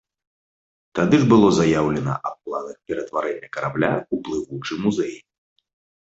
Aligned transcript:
Тады 0.99 1.15
ж 1.23 1.25
было 1.33 1.49
заяўлена 1.57 2.13
аб 2.29 2.33
планах 2.47 2.77
ператварэння 2.91 3.49
карабля 3.57 3.91
ў 3.97 4.15
плывучы 4.29 4.73
музей. 4.87 5.13